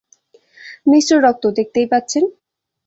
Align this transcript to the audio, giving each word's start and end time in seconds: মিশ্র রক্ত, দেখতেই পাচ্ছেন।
মিশ্র 0.87 1.13
রক্ত, 1.17 1.43
দেখতেই 1.57 1.87
পাচ্ছেন। 1.91 2.23